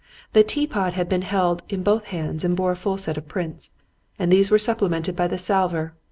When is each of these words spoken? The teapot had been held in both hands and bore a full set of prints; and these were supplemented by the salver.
The 0.33 0.41
teapot 0.43 0.93
had 0.93 1.07
been 1.07 1.21
held 1.21 1.61
in 1.69 1.83
both 1.83 2.05
hands 2.05 2.43
and 2.43 2.57
bore 2.57 2.71
a 2.71 2.75
full 2.75 2.97
set 2.97 3.19
of 3.19 3.27
prints; 3.27 3.73
and 4.17 4.31
these 4.31 4.49
were 4.49 4.57
supplemented 4.57 5.15
by 5.15 5.27
the 5.27 5.37
salver. 5.37 5.93